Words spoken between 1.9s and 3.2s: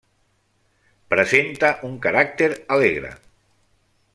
caràcter alegre.